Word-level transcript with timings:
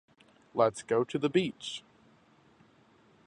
Let's 0.55 0.81
go 0.81 1.03
to 1.03 1.19
the 1.19 1.29
beach. 1.29 1.83